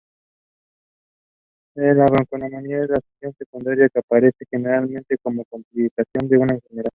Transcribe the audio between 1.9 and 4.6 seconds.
bronconeumonía es una lesión secundaria que aparece